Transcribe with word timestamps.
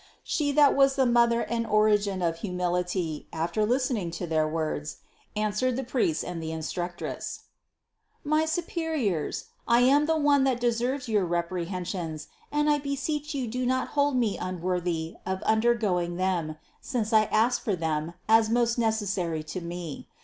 714. 0.23 0.23
She 0.23 0.51
that 0.55 0.75
was 0.75 0.95
the 0.95 1.05
Mother 1.05 1.41
and 1.41 1.67
origin 1.67 2.23
of 2.23 2.37
humility, 2.39 3.27
after 3.31 3.63
listening 3.67 4.09
to 4.09 4.25
their 4.25 4.47
words, 4.47 4.97
answered 5.35 5.75
the 5.75 5.83
priest 5.83 6.23
and 6.23 6.41
the 6.41 6.51
instructress: 6.51 7.41
"My 8.23 8.45
superiors, 8.45 9.45
I 9.67 9.81
am 9.81 10.07
the 10.07 10.17
one 10.17 10.43
that 10.45 10.59
de 10.59 10.71
serves 10.73 11.07
your 11.07 11.25
reprehensions 11.27 12.29
and 12.51 12.67
I 12.67 12.79
beseech 12.79 13.35
you 13.35 13.45
do 13.47 13.63
not 13.63 13.89
hold 13.89 14.15
me 14.15 14.39
unworthy 14.41 15.17
of 15.23 15.43
undergoing 15.43 16.15
them, 16.17 16.55
since 16.81 17.13
I 17.13 17.25
ask 17.25 17.61
for 17.63 17.75
them 17.75 18.15
as 18.27 18.49
most 18.49 18.79
necessary 18.79 19.43
to 19.43 19.61
me. 19.61 20.07